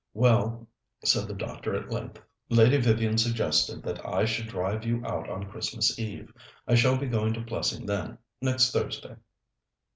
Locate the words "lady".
2.49-2.77